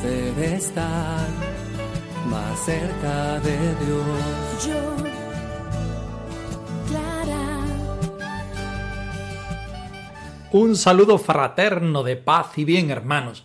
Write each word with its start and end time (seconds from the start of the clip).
Poder 0.00 0.54
estar 0.54 1.28
más 2.28 2.58
cerca 2.64 3.40
de 3.40 3.56
Dios. 3.84 4.66
Yo, 4.66 4.96
Clara, 6.88 7.64
Un 10.52 10.76
saludo 10.76 11.18
fraterno 11.18 12.02
de 12.02 12.16
paz 12.16 12.56
y 12.56 12.64
bien, 12.64 12.90
hermanos. 12.90 13.44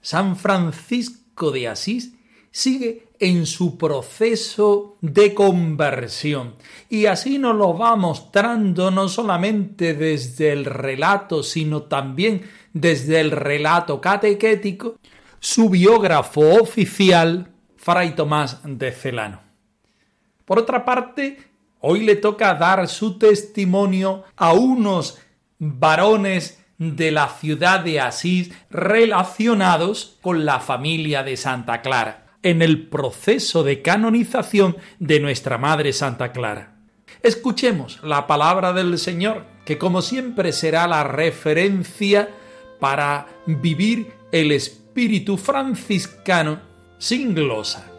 San 0.00 0.36
Francisco 0.36 1.50
de 1.50 1.68
Asís 1.68 2.12
sigue 2.50 3.08
en 3.18 3.46
su 3.46 3.78
proceso 3.78 4.96
de 5.00 5.32
conversión 5.34 6.54
y 6.90 7.06
así 7.06 7.38
nos 7.38 7.56
lo 7.56 7.76
va 7.76 7.96
mostrando 7.96 8.90
no 8.90 9.08
solamente 9.08 9.94
desde 9.94 10.52
el 10.52 10.64
relato, 10.64 11.42
sino 11.42 11.82
también 11.84 12.42
desde 12.72 13.20
el 13.20 13.30
relato 13.30 14.00
catequético, 14.00 14.98
su 15.44 15.68
biógrafo 15.68 16.40
oficial, 16.58 17.52
Fray 17.76 18.14
Tomás 18.14 18.60
de 18.64 18.90
Celano. 18.92 19.42
Por 20.46 20.58
otra 20.58 20.86
parte, 20.86 21.36
hoy 21.80 22.00
le 22.00 22.16
toca 22.16 22.54
dar 22.54 22.88
su 22.88 23.18
testimonio 23.18 24.24
a 24.36 24.54
unos 24.54 25.18
varones 25.58 26.64
de 26.78 27.10
la 27.10 27.28
ciudad 27.28 27.80
de 27.80 28.00
Asís 28.00 28.52
relacionados 28.70 30.16
con 30.22 30.46
la 30.46 30.60
familia 30.60 31.22
de 31.22 31.36
Santa 31.36 31.82
Clara 31.82 32.38
en 32.42 32.62
el 32.62 32.88
proceso 32.88 33.62
de 33.64 33.82
canonización 33.82 34.78
de 34.98 35.20
nuestra 35.20 35.58
Madre 35.58 35.92
Santa 35.92 36.32
Clara. 36.32 36.78
Escuchemos 37.22 38.02
la 38.02 38.26
palabra 38.26 38.72
del 38.72 38.98
Señor, 38.98 39.44
que 39.66 39.76
como 39.76 40.00
siempre 40.00 40.52
será 40.52 40.86
la 40.86 41.04
referencia 41.04 42.30
para 42.80 43.26
vivir 43.46 44.10
el 44.32 44.50
espíritu 44.52 44.83
franciscano 45.36 46.60
sin 46.98 47.34
glosa. 47.34 47.90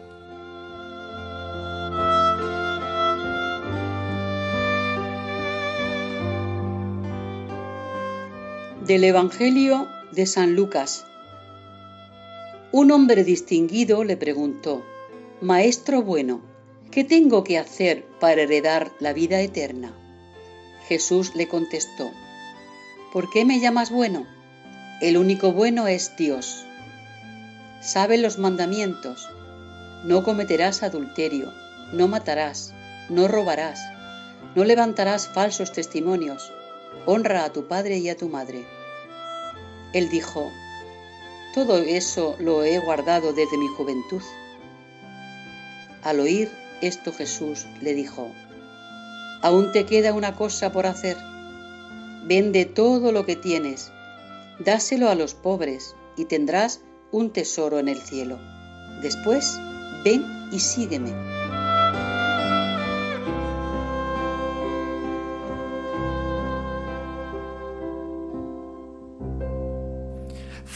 Del 8.86 9.04
Evangelio 9.04 9.88
de 10.12 10.24
San 10.24 10.56
Lucas. 10.56 11.04
Un 12.72 12.90
hombre 12.90 13.24
distinguido 13.24 14.02
le 14.02 14.16
preguntó, 14.16 14.82
Maestro 15.42 16.02
bueno, 16.02 16.40
¿qué 16.90 17.04
tengo 17.04 17.44
que 17.44 17.58
hacer 17.58 18.06
para 18.20 18.42
heredar 18.42 18.90
la 19.00 19.12
vida 19.12 19.40
eterna? 19.42 19.92
Jesús 20.88 21.34
le 21.34 21.46
contestó, 21.46 22.10
¿por 23.12 23.28
qué 23.28 23.44
me 23.44 23.60
llamas 23.60 23.90
bueno? 23.90 24.26
El 25.02 25.18
único 25.18 25.52
bueno 25.52 25.88
es 25.88 26.16
Dios. 26.16 26.65
Sabe 27.80 28.18
los 28.18 28.38
mandamientos. 28.38 29.28
No 30.04 30.22
cometerás 30.22 30.82
adulterio, 30.82 31.52
no 31.92 32.08
matarás, 32.08 32.72
no 33.08 33.28
robarás, 33.28 33.80
no 34.54 34.64
levantarás 34.64 35.28
falsos 35.28 35.72
testimonios, 35.72 36.52
honra 37.04 37.44
a 37.44 37.52
tu 37.52 37.68
padre 37.68 37.98
y 37.98 38.08
a 38.08 38.16
tu 38.16 38.28
madre. 38.28 38.66
Él 39.92 40.08
dijo, 40.08 40.50
todo 41.54 41.78
eso 41.78 42.36
lo 42.38 42.64
he 42.64 42.78
guardado 42.78 43.32
desde 43.32 43.56
mi 43.58 43.68
juventud. 43.68 44.22
Al 46.02 46.20
oír 46.20 46.50
esto 46.80 47.12
Jesús 47.12 47.66
le 47.80 47.94
dijo, 47.94 48.30
aún 49.42 49.72
te 49.72 49.86
queda 49.86 50.12
una 50.12 50.34
cosa 50.34 50.72
por 50.72 50.86
hacer. 50.86 51.16
Vende 52.24 52.64
todo 52.64 53.12
lo 53.12 53.24
que 53.24 53.36
tienes, 53.36 53.92
dáselo 54.58 55.08
a 55.08 55.14
los 55.14 55.34
pobres 55.34 55.94
y 56.16 56.24
tendrás 56.24 56.80
un 57.10 57.30
tesoro 57.30 57.78
en 57.78 57.88
el 57.88 57.98
cielo. 57.98 58.38
Después, 59.02 59.58
ven 60.04 60.24
y 60.52 60.58
sígueme. 60.60 61.12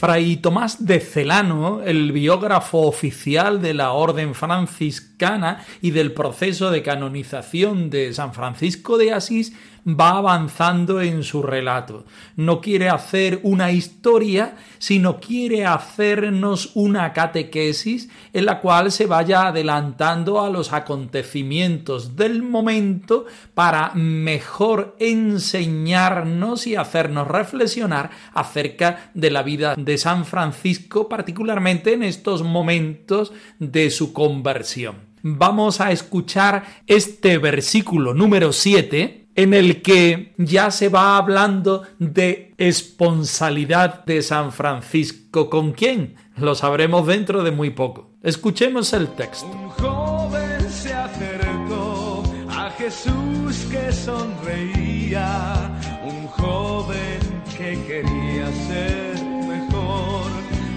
Fray 0.01 0.39
Tomás 0.39 0.87
de 0.87 0.99
Celano, 0.99 1.83
el 1.83 2.13
biógrafo 2.13 2.79
oficial 2.87 3.61
de 3.61 3.75
la 3.75 3.93
Orden 3.93 4.35
franciscana 4.35 5.63
y 5.83 5.91
del 5.91 6.13
proceso 6.13 6.71
de 6.71 6.83
canonización 6.83 7.91
de 7.91 8.15
San 8.15 8.33
Francisco 8.33 8.97
de 8.97 9.13
Asís, 9.13 9.53
va 9.87 10.19
avanzando 10.19 11.01
en 11.01 11.23
su 11.23 11.43
relato. 11.43 12.05
No 12.37 12.61
quiere 12.61 12.89
hacer 12.89 13.41
una 13.43 13.71
historia, 13.73 14.57
sino 14.79 15.21
quiere 15.21 15.67
hacernos 15.67 16.73
una 16.75 17.13
catequesis 17.13 18.09
en 18.33 18.47
la 18.47 18.61
cual 18.61 18.93
se 18.93 19.07
vaya 19.07 19.49
adelantando 19.49 20.41
a 20.41 20.51
los 20.51 20.73
acontecimientos 20.73 22.17
del 22.17 22.43
momento 22.43 23.27
para 23.55 23.93
mejor 23.95 24.97
enseñarnos 24.99 26.67
y 26.67 26.77
hacernos 26.77 27.29
reflexionar 27.29 28.11
acerca 28.33 29.11
de 29.15 29.31
la 29.31 29.43
vida 29.43 29.75
de 29.77 29.99
San 29.99 30.25
Francisco, 30.25 31.09
particularmente 31.09 31.93
en 31.93 32.03
estos 32.03 32.43
momentos 32.43 33.33
de 33.59 33.91
su 33.91 34.13
conversión. 34.13 35.11
Vamos 35.23 35.83
a 35.83 35.93
escuchar 35.93 36.65
este 36.87 37.37
versículo 37.37 38.15
número 38.15 38.53
7 38.55 39.20
en 39.35 39.55
el 39.55 39.83
que 39.83 40.35
ya 40.39 40.71
se 40.71 40.89
va 40.89 41.17
hablando 41.17 41.85
de 41.99 42.55
esponsalidad 42.59 44.05
de 44.05 44.23
San 44.23 44.53
Francisco. 44.53 45.49
¿Con 45.49 45.73
quién? 45.73 46.17
Lo 46.37 46.55
sabremos 46.55 47.07
dentro 47.07 47.43
de 47.43 47.51
muy 47.51 47.71
poco. 47.71 48.11
Escuchemos 48.23 48.93
el 48.93 49.09
texto. 49.09 49.47
Un 49.47 49.69
joven 49.71 50.71
se 50.71 50.93
acercó 50.93 52.23
a 52.51 52.71
Jesús 52.73 53.67
que 53.71 53.93
sonreía, 53.93 55.71
un 56.05 56.27
joven 56.27 57.19
que 57.57 57.79
quería 57.87 58.47
ser 58.69 59.25
mejor. 59.25 60.31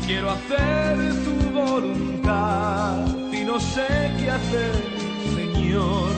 Quiero 0.05 0.31
hacer 0.31 0.97
tu 1.23 1.49
voluntad 1.51 3.05
y 3.31 3.43
no 3.43 3.59
sé 3.59 4.11
qué 4.19 4.29
hacer, 4.29 4.71
Señor, 5.35 6.12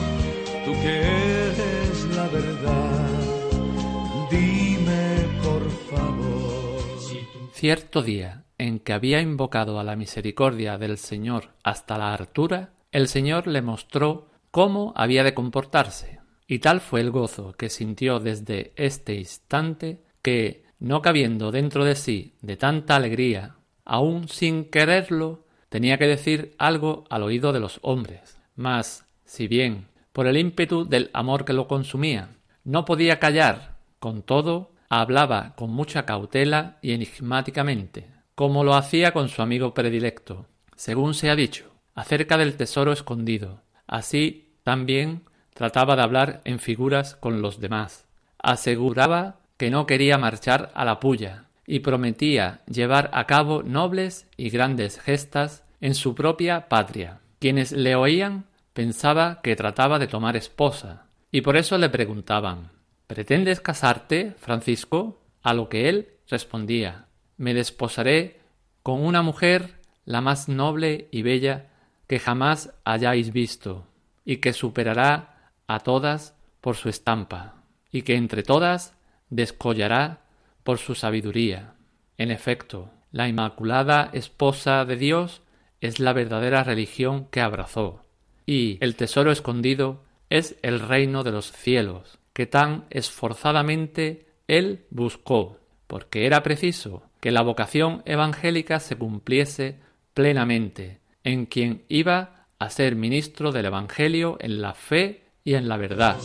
Cierto 7.56 8.02
día 8.02 8.44
en 8.58 8.80
que 8.80 8.92
había 8.92 9.22
invocado 9.22 9.80
a 9.80 9.82
la 9.82 9.96
misericordia 9.96 10.76
del 10.76 10.98
Señor 10.98 11.54
hasta 11.62 11.96
la 11.96 12.12
hartura, 12.12 12.74
el 12.92 13.08
Señor 13.08 13.46
le 13.46 13.62
mostró 13.62 14.28
cómo 14.50 14.92
había 14.94 15.24
de 15.24 15.32
comportarse, 15.32 16.20
y 16.46 16.58
tal 16.58 16.82
fue 16.82 17.00
el 17.00 17.10
gozo 17.10 17.54
que 17.54 17.70
sintió 17.70 18.20
desde 18.20 18.74
este 18.76 19.14
instante 19.14 20.02
que, 20.20 20.64
no 20.80 21.00
cabiendo 21.00 21.50
dentro 21.50 21.86
de 21.86 21.94
sí 21.94 22.34
de 22.42 22.58
tanta 22.58 22.96
alegría, 22.96 23.54
aun 23.86 24.28
sin 24.28 24.66
quererlo, 24.66 25.46
tenía 25.70 25.96
que 25.96 26.08
decir 26.08 26.54
algo 26.58 27.04
al 27.08 27.22
oído 27.22 27.54
de 27.54 27.60
los 27.60 27.78
hombres. 27.80 28.38
Mas, 28.54 29.06
si 29.24 29.48
bien, 29.48 29.86
por 30.12 30.26
el 30.26 30.36
ímpetu 30.36 30.86
del 30.86 31.08
amor 31.14 31.46
que 31.46 31.54
lo 31.54 31.68
consumía, 31.68 32.36
no 32.64 32.84
podía 32.84 33.18
callar, 33.18 33.78
con 33.98 34.20
todo, 34.20 34.75
hablaba 34.88 35.54
con 35.56 35.70
mucha 35.70 36.06
cautela 36.06 36.78
y 36.82 36.92
enigmáticamente, 36.92 38.10
como 38.34 38.64
lo 38.64 38.74
hacía 38.74 39.12
con 39.12 39.28
su 39.28 39.42
amigo 39.42 39.74
predilecto, 39.74 40.46
según 40.76 41.14
se 41.14 41.30
ha 41.30 41.36
dicho, 41.36 41.72
acerca 41.94 42.36
del 42.36 42.56
tesoro 42.56 42.92
escondido. 42.92 43.62
Así 43.86 44.54
también 44.62 45.22
trataba 45.54 45.96
de 45.96 46.02
hablar 46.02 46.40
en 46.44 46.58
figuras 46.58 47.14
con 47.16 47.40
los 47.40 47.60
demás. 47.60 48.06
Aseguraba 48.38 49.36
que 49.56 49.70
no 49.70 49.86
quería 49.86 50.18
marchar 50.18 50.70
a 50.74 50.84
la 50.84 51.00
puya 51.00 51.46
y 51.66 51.80
prometía 51.80 52.60
llevar 52.66 53.10
a 53.12 53.26
cabo 53.26 53.62
nobles 53.62 54.28
y 54.36 54.50
grandes 54.50 55.00
gestas 55.00 55.64
en 55.80 55.94
su 55.94 56.14
propia 56.14 56.68
patria. 56.68 57.20
Quienes 57.38 57.72
le 57.72 57.96
oían 57.96 58.44
pensaba 58.72 59.40
que 59.42 59.56
trataba 59.56 59.98
de 59.98 60.06
tomar 60.06 60.36
esposa, 60.36 61.06
y 61.32 61.40
por 61.40 61.56
eso 61.56 61.78
le 61.78 61.88
preguntaban 61.88 62.70
¿Pretendes 63.06 63.60
casarte, 63.60 64.34
Francisco? 64.38 65.20
A 65.42 65.54
lo 65.54 65.68
que 65.68 65.88
él 65.88 66.08
respondía 66.28 67.06
Me 67.36 67.54
desposaré 67.54 68.40
con 68.82 69.04
una 69.04 69.22
mujer 69.22 69.76
la 70.04 70.20
más 70.20 70.48
noble 70.48 71.08
y 71.12 71.22
bella 71.22 71.68
que 72.08 72.18
jamás 72.18 72.72
hayáis 72.84 73.32
visto, 73.32 73.86
y 74.24 74.38
que 74.38 74.52
superará 74.52 75.52
a 75.66 75.80
todas 75.80 76.34
por 76.60 76.76
su 76.76 76.88
estampa, 76.88 77.62
y 77.90 78.02
que 78.02 78.16
entre 78.16 78.42
todas 78.42 78.94
descollará 79.30 80.20
por 80.62 80.78
su 80.78 80.94
sabiduría. 80.94 81.74
En 82.18 82.30
efecto, 82.30 82.90
la 83.12 83.28
Inmaculada 83.28 84.10
Esposa 84.12 84.84
de 84.84 84.96
Dios 84.96 85.42
es 85.80 86.00
la 86.00 86.12
verdadera 86.12 86.64
religión 86.64 87.26
que 87.26 87.40
abrazó, 87.40 88.04
y 88.46 88.78
el 88.80 88.96
tesoro 88.96 89.30
escondido 89.32 90.04
es 90.30 90.56
el 90.62 90.80
reino 90.80 91.24
de 91.24 91.32
los 91.32 91.52
cielos, 91.52 92.18
que 92.36 92.44
tan 92.44 92.84
esforzadamente 92.90 94.26
él 94.46 94.84
buscó, 94.90 95.58
porque 95.86 96.26
era 96.26 96.42
preciso 96.42 97.02
que 97.18 97.30
la 97.30 97.40
vocación 97.40 98.02
evangélica 98.04 98.78
se 98.78 98.94
cumpliese 98.94 99.80
plenamente 100.12 101.00
en 101.24 101.46
quien 101.46 101.84
iba 101.88 102.44
a 102.58 102.68
ser 102.68 102.94
ministro 102.94 103.52
del 103.52 103.64
Evangelio 103.64 104.36
en 104.38 104.60
la 104.60 104.74
fe 104.74 105.22
y 105.44 105.54
en 105.54 105.66
la 105.66 105.78
verdad. 105.78 106.18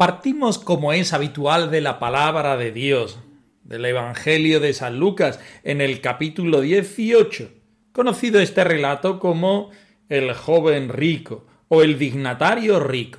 Partimos 0.00 0.58
como 0.58 0.94
es 0.94 1.12
habitual 1.12 1.70
de 1.70 1.82
la 1.82 1.98
palabra 1.98 2.56
de 2.56 2.72
Dios, 2.72 3.18
del 3.64 3.84
Evangelio 3.84 4.58
de 4.58 4.72
San 4.72 4.98
Lucas, 4.98 5.40
en 5.62 5.82
el 5.82 6.00
capítulo 6.00 6.62
18, 6.62 7.50
conocido 7.92 8.40
este 8.40 8.64
relato 8.64 9.18
como 9.20 9.68
el 10.08 10.32
joven 10.32 10.88
rico 10.88 11.44
o 11.68 11.82
el 11.82 11.98
dignatario 11.98 12.80
rico. 12.80 13.18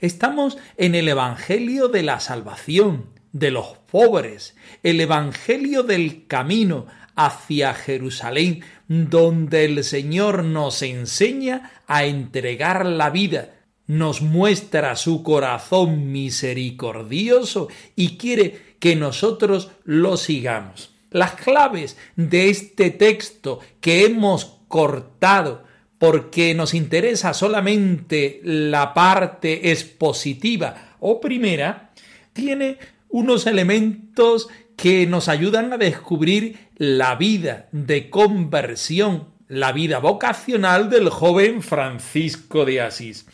Estamos 0.00 0.56
en 0.78 0.94
el 0.94 1.06
Evangelio 1.06 1.88
de 1.88 2.02
la 2.02 2.18
salvación, 2.18 3.10
de 3.32 3.50
los 3.50 3.76
pobres, 3.90 4.56
el 4.82 5.02
Evangelio 5.02 5.82
del 5.82 6.26
camino 6.28 6.86
hacia 7.14 7.74
Jerusalén, 7.74 8.64
donde 8.88 9.66
el 9.66 9.84
Señor 9.84 10.44
nos 10.44 10.80
enseña 10.80 11.72
a 11.86 12.06
entregar 12.06 12.86
la 12.86 13.10
vida, 13.10 13.50
nos 13.92 14.22
muestra 14.22 14.96
su 14.96 15.22
corazón 15.22 16.10
misericordioso 16.12 17.68
y 17.94 18.16
quiere 18.16 18.74
que 18.78 18.96
nosotros 18.96 19.70
lo 19.84 20.16
sigamos. 20.16 20.94
Las 21.10 21.32
claves 21.32 21.98
de 22.16 22.48
este 22.48 22.90
texto 22.90 23.60
que 23.82 24.06
hemos 24.06 24.60
cortado 24.68 25.64
porque 25.98 26.54
nos 26.54 26.72
interesa 26.72 27.34
solamente 27.34 28.40
la 28.42 28.94
parte 28.94 29.70
expositiva 29.70 30.96
o 30.98 31.20
primera, 31.20 31.92
tiene 32.32 32.78
unos 33.10 33.46
elementos 33.46 34.48
que 34.74 35.06
nos 35.06 35.28
ayudan 35.28 35.72
a 35.72 35.76
descubrir 35.76 36.70
la 36.76 37.14
vida 37.14 37.68
de 37.72 38.08
conversión, 38.08 39.28
la 39.48 39.70
vida 39.70 39.98
vocacional 39.98 40.88
del 40.88 41.10
joven 41.10 41.62
Francisco 41.62 42.64
de 42.64 42.80
Asís. 42.80 43.26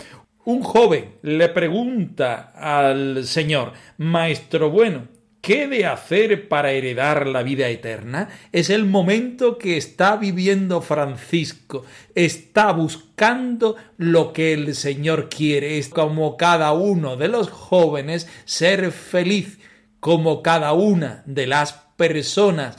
Un 0.49 0.63
joven 0.63 1.17
le 1.21 1.51
pregunta 1.51 2.55
al 2.57 3.27
Señor, 3.27 3.75
Maestro 3.99 4.71
bueno, 4.71 5.09
¿Qué 5.43 5.69
de 5.69 5.85
hacer 5.85 6.49
para 6.49 6.73
heredar 6.73 7.27
la 7.27 7.43
vida 7.43 7.69
eterna? 7.69 8.31
Es 8.51 8.71
el 8.71 8.87
momento 8.87 9.59
que 9.59 9.77
está 9.77 10.17
viviendo 10.17 10.81
Francisco. 10.81 11.85
Está 12.15 12.73
buscando 12.73 13.77
lo 13.99 14.33
que 14.33 14.55
el 14.55 14.75
Señor 14.75 15.29
quiere. 15.29 15.77
Es 15.77 15.91
como 15.91 16.39
cada 16.39 16.73
uno 16.73 17.17
de 17.17 17.29
los 17.29 17.51
jóvenes 17.51 18.27
ser 18.47 18.91
feliz, 18.91 19.59
como 20.01 20.43
cada 20.43 20.73
una 20.73 21.23
de 21.27 21.47
las 21.47 21.75
personas 21.97 22.79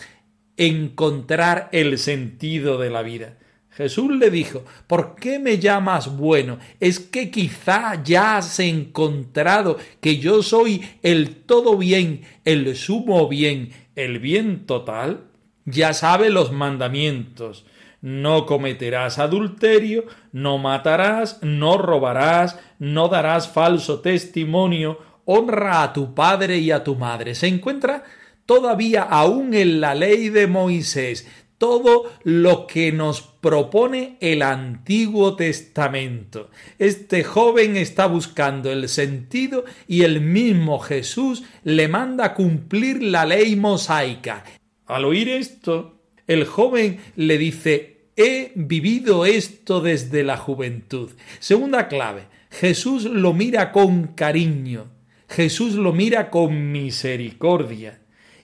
encontrar 0.58 1.70
el 1.72 2.00
sentido 2.00 2.80
de 2.80 2.90
la 2.90 3.04
vida. 3.04 3.38
Jesús 3.80 4.12
le 4.12 4.30
dijo, 4.30 4.66
¿por 4.88 5.16
qué 5.16 5.40
me 5.40 5.58
llamas 5.58 6.18
bueno? 6.18 6.60
Es 6.82 7.00
que 7.00 7.32
quizá 7.32 8.04
ya 8.04 8.36
has 8.36 8.60
encontrado 8.60 9.78
que 10.02 10.18
yo 10.18 10.44
soy 10.44 10.84
el 11.02 11.38
todo 11.46 11.78
bien, 11.78 12.24
el 12.44 12.76
sumo 12.76 13.30
bien, 13.30 13.72
el 13.96 14.20
bien 14.20 14.66
total. 14.66 15.22
Ya 15.64 15.94
sabe 15.94 16.30
los 16.30 16.52
mandamientos. 16.52 17.66
No 18.02 18.46
cometerás 18.46 19.18
adulterio, 19.18 20.04
no 20.34 20.58
matarás, 20.58 21.40
no 21.42 21.78
robarás, 21.78 22.60
no 22.80 23.08
darás 23.08 23.48
falso 23.48 24.02
testimonio, 24.02 25.00
honra 25.24 25.84
a 25.84 25.94
tu 25.94 26.14
padre 26.14 26.58
y 26.58 26.72
a 26.72 26.84
tu 26.84 26.98
madre. 26.98 27.34
Se 27.34 27.48
encuentra 27.48 28.04
todavía 28.46 29.04
aún 29.04 29.54
en 29.54 29.80
la 29.80 29.96
ley 29.96 30.28
de 30.28 30.48
Moisés 30.48 31.26
todo 31.60 32.12
lo 32.24 32.66
que 32.66 32.92
nos 32.92 33.22
propone 33.22 34.18
el 34.22 34.42
Antiguo 34.42 35.36
Testamento. 35.36 36.50
Este 36.80 37.24
joven 37.24 37.76
está 37.78 38.08
buscando 38.08 38.72
el 38.72 38.90
sentido 38.90 39.66
y 39.88 40.02
el 40.02 40.22
mismo 40.22 40.80
Jesús 40.80 41.44
le 41.64 41.88
manda 41.88 42.34
cumplir 42.34 43.04
la 43.04 43.26
ley 43.26 43.56
mosaica. 43.56 44.44
Al 44.88 45.06
oír 45.06 45.30
esto, 45.30 46.00
el 46.26 46.46
joven 46.46 47.00
le 47.16 47.38
dice, 47.38 48.08
he 48.16 48.54
vivido 48.56 49.26
esto 49.26 49.82
desde 49.82 50.24
la 50.24 50.38
juventud. 50.38 51.12
Segunda 51.40 51.88
clave, 51.88 52.24
Jesús 52.50 53.04
lo 53.04 53.34
mira 53.34 53.72
con 53.72 54.08
cariño, 54.08 54.88
Jesús 55.28 55.76
lo 55.76 55.92
mira 55.92 56.30
con 56.30 56.72
misericordia. 56.72 58.00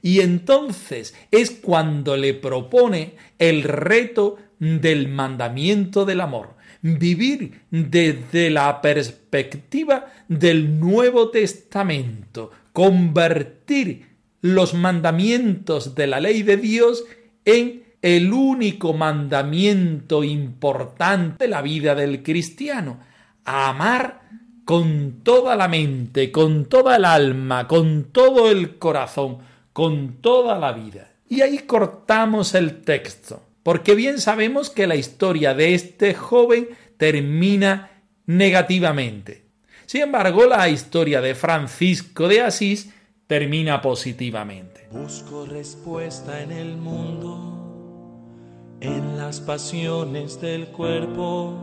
Y 0.06 0.22
entonces 0.22 1.16
es 1.32 1.50
cuando 1.50 2.16
le 2.16 2.36
propone 2.36 3.16
el 3.40 3.64
reto 3.64 4.38
del 4.60 5.08
mandamiento 5.08 6.06
del 6.06 6.22
amor, 6.22 6.58
vivir 6.84 7.62
desde 7.72 8.52
la 8.52 8.84
perspectiva 8.84 10.06
del 10.28 10.80
Nuevo 10.80 11.32
Testamento, 11.32 12.52
convertir 12.72 14.06
los 14.42 14.76
mandamientos 14.76 15.96
de 15.96 16.06
la 16.06 16.20
ley 16.20 16.44
de 16.44 16.58
Dios 16.58 17.04
en 17.44 17.86
el 18.04 18.32
único 18.32 18.94
mandamiento 18.94 20.24
importante 20.24 21.46
de 21.46 21.50
la 21.50 21.64
vida 21.64 21.96
del 21.96 22.22
cristiano, 22.22 23.00
amar 23.44 24.22
con 24.66 25.22
toda 25.24 25.56
la 25.56 25.68
mente, 25.68 26.32
con 26.32 26.66
toda 26.66 26.98
el 26.98 27.06
alma, 27.06 27.68
con 27.68 28.12
todo 28.12 28.52
el 28.52 28.78
corazón, 28.78 29.55
con 29.76 30.22
toda 30.22 30.58
la 30.58 30.72
vida. 30.72 31.12
Y 31.28 31.42
ahí 31.42 31.60
cortamos 31.60 32.56
el 32.56 32.82
texto, 32.84 33.42
porque 33.62 33.94
bien 33.94 34.22
sabemos 34.22 34.70
que 34.70 34.88
la 34.88 34.96
historia 34.96 35.54
de 35.54 35.76
este 35.76 36.14
joven 36.14 36.70
termina 36.96 37.92
negativamente. 38.26 39.44
Sin 39.86 40.04
embargo, 40.04 40.46
la 40.46 40.70
historia 40.70 41.20
de 41.20 41.36
Francisco 41.36 42.30
de 42.30 42.40
Asís 42.40 42.94
termina 43.28 43.82
positivamente. 43.82 44.88
Busco 44.92 45.46
respuesta 45.46 46.42
en 46.42 46.54
el 46.54 46.78
mundo, 46.78 48.80
en 48.80 49.18
las 49.18 49.42
pasiones 49.42 50.40
del 50.40 50.68
cuerpo. 50.68 51.54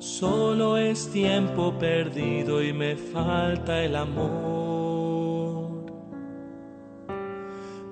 Solo 0.00 0.76
es 0.76 1.08
tiempo 1.12 1.78
perdido 1.78 2.64
y 2.64 2.72
me 2.72 2.96
falta 2.96 3.84
el 3.84 3.94
amor. 3.94 4.71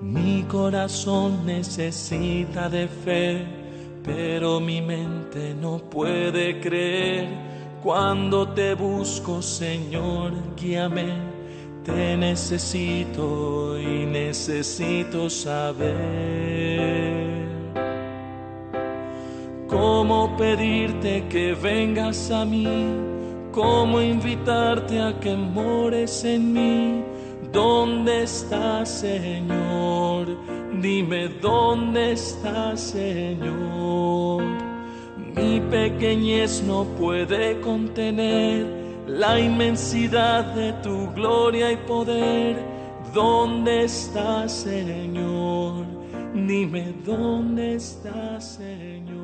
Mi 0.01 0.45
corazón 0.45 1.45
necesita 1.45 2.71
de 2.71 2.89
fe, 2.89 3.45
pero 4.03 4.59
mi 4.59 4.81
mente 4.81 5.55
no 5.55 5.77
puede 5.77 6.59
creer. 6.59 7.29
Cuando 7.83 8.49
te 8.49 8.75
busco, 8.75 9.43
Señor, 9.43 10.33
guíame. 10.57 11.29
Te 11.85 12.17
necesito 12.17 13.79
y 13.79 14.07
necesito 14.07 15.29
saber 15.31 15.97
cómo 19.67 20.37
pedirte 20.37 21.27
que 21.29 21.55
vengas 21.55 22.31
a 22.31 22.45
mí, 22.45 22.67
cómo 23.51 24.01
invitarte 24.01 25.01
a 25.01 25.19
que 25.21 25.35
mores 25.35 26.23
en 26.25 26.53
mí 26.53 27.10
¿Dónde 27.53 28.23
estás, 28.23 29.01
Señor? 29.01 30.29
Dime 30.81 31.29
dónde 31.41 32.13
estás, 32.13 32.81
Señor. 32.81 34.43
Mi 35.17 35.61
pequeñez 35.61 36.63
no 36.63 36.85
puede 36.99 37.61
contener 37.61 38.67
la 39.07 39.39
inmensidad 39.41 40.45
de 40.55 40.73
tu 40.83 41.11
gloria 41.13 41.73
y 41.73 41.77
poder. 41.77 42.57
¿Dónde 43.13 43.85
estás, 43.85 44.53
Señor? 44.53 46.01
dime 46.35 46.95
dónde 47.05 47.75
estás, 47.75 48.57
Señor. 48.57 49.21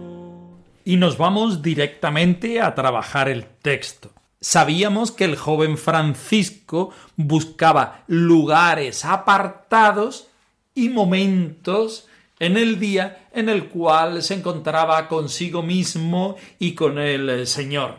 Y 0.84 0.96
nos 0.96 1.18
vamos 1.18 1.62
directamente 1.62 2.60
a 2.60 2.74
trabajar 2.74 3.28
el 3.28 3.44
texto. 3.44 4.10
Sabíamos 4.48 5.10
que 5.10 5.24
el 5.24 5.34
joven 5.34 5.76
Francisco 5.76 6.90
buscaba 7.16 8.04
lugares 8.06 9.04
apartados 9.04 10.28
y 10.72 10.88
momentos 10.88 12.06
en 12.38 12.56
el 12.56 12.78
día 12.78 13.26
en 13.32 13.48
el 13.48 13.68
cual 13.68 14.22
se 14.22 14.34
encontraba 14.34 15.08
consigo 15.08 15.64
mismo 15.64 16.36
y 16.60 16.76
con 16.76 17.00
el 17.00 17.44
Señor. 17.48 17.98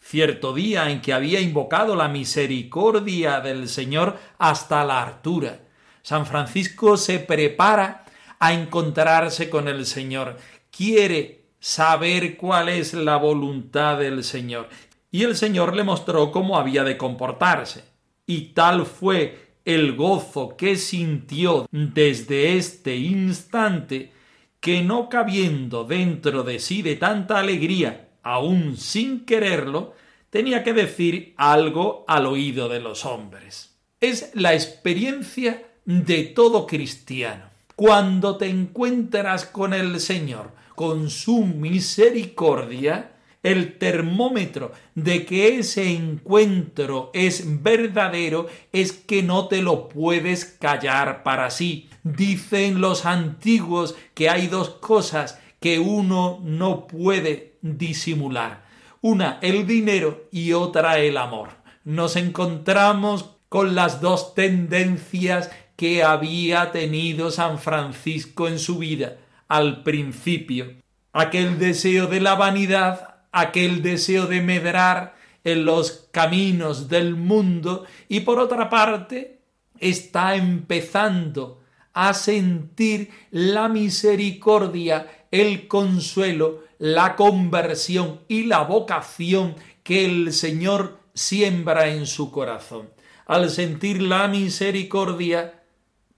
Cierto 0.00 0.54
día 0.54 0.88
en 0.88 1.02
que 1.02 1.12
había 1.12 1.40
invocado 1.40 1.94
la 1.94 2.08
misericordia 2.08 3.42
del 3.42 3.68
Señor 3.68 4.18
hasta 4.38 4.86
la 4.86 5.02
altura. 5.02 5.60
San 6.00 6.24
Francisco 6.24 6.96
se 6.96 7.18
prepara 7.18 8.06
a 8.38 8.54
encontrarse 8.54 9.50
con 9.50 9.68
el 9.68 9.84
Señor. 9.84 10.38
Quiere 10.70 11.42
saber 11.60 12.38
cuál 12.38 12.70
es 12.70 12.94
la 12.94 13.18
voluntad 13.18 13.98
del 13.98 14.24
Señor. 14.24 14.70
Y 15.12 15.24
el 15.24 15.36
Señor 15.36 15.76
le 15.76 15.84
mostró 15.84 16.32
cómo 16.32 16.56
había 16.56 16.82
de 16.82 16.96
comportarse. 16.96 17.84
Y 18.26 18.54
tal 18.54 18.86
fue 18.86 19.58
el 19.64 19.94
gozo 19.94 20.56
que 20.56 20.76
sintió 20.76 21.68
desde 21.70 22.56
este 22.56 22.96
instante 22.96 24.10
que 24.58 24.82
no 24.82 25.08
cabiendo 25.08 25.84
dentro 25.84 26.44
de 26.44 26.58
sí 26.58 26.82
de 26.82 26.96
tanta 26.96 27.38
alegría, 27.38 28.08
aun 28.22 28.76
sin 28.76 29.26
quererlo, 29.26 29.94
tenía 30.30 30.64
que 30.64 30.72
decir 30.72 31.34
algo 31.36 32.04
al 32.08 32.26
oído 32.26 32.68
de 32.68 32.80
los 32.80 33.04
hombres. 33.04 33.76
Es 34.00 34.30
la 34.34 34.54
experiencia 34.54 35.62
de 35.84 36.22
todo 36.24 36.66
cristiano. 36.66 37.50
Cuando 37.76 38.38
te 38.38 38.46
encuentras 38.48 39.44
con 39.44 39.74
el 39.74 40.00
Señor, 40.00 40.52
con 40.74 41.10
su 41.10 41.44
misericordia, 41.44 43.11
el 43.42 43.78
termómetro 43.78 44.72
de 44.94 45.26
que 45.26 45.58
ese 45.58 45.90
encuentro 45.92 47.10
es 47.12 47.62
verdadero 47.62 48.46
es 48.72 48.92
que 48.92 49.22
no 49.22 49.48
te 49.48 49.62
lo 49.62 49.88
puedes 49.88 50.44
callar 50.44 51.22
para 51.22 51.50
sí. 51.50 51.88
Dicen 52.04 52.80
los 52.80 53.04
antiguos 53.04 53.96
que 54.14 54.28
hay 54.28 54.46
dos 54.46 54.70
cosas 54.70 55.40
que 55.60 55.78
uno 55.78 56.40
no 56.42 56.86
puede 56.86 57.54
disimular. 57.62 58.64
Una 59.00 59.38
el 59.42 59.66
dinero 59.66 60.28
y 60.30 60.52
otra 60.52 60.98
el 60.98 61.16
amor. 61.16 61.50
Nos 61.84 62.16
encontramos 62.16 63.36
con 63.48 63.74
las 63.74 64.00
dos 64.00 64.34
tendencias 64.34 65.50
que 65.76 66.04
había 66.04 66.70
tenido 66.70 67.30
San 67.30 67.58
Francisco 67.58 68.46
en 68.46 68.58
su 68.58 68.78
vida 68.78 69.18
al 69.48 69.82
principio. 69.82 70.74
Aquel 71.12 71.58
deseo 71.58 72.06
de 72.06 72.20
la 72.20 72.34
vanidad 72.36 73.11
aquel 73.32 73.82
deseo 73.82 74.26
de 74.26 74.40
medrar 74.42 75.16
en 75.44 75.64
los 75.64 76.08
caminos 76.12 76.88
del 76.88 77.16
mundo 77.16 77.84
y 78.08 78.20
por 78.20 78.38
otra 78.38 78.70
parte 78.70 79.40
está 79.80 80.36
empezando 80.36 81.60
a 81.94 82.14
sentir 82.14 83.10
la 83.30 83.68
misericordia, 83.68 85.26
el 85.30 85.66
consuelo, 85.66 86.64
la 86.78 87.16
conversión 87.16 88.20
y 88.28 88.44
la 88.44 88.62
vocación 88.62 89.56
que 89.82 90.04
el 90.04 90.32
Señor 90.32 91.00
siembra 91.14 91.88
en 91.88 92.06
su 92.06 92.30
corazón. 92.30 92.90
Al 93.26 93.50
sentir 93.50 94.00
la 94.00 94.28
misericordia, 94.28 95.62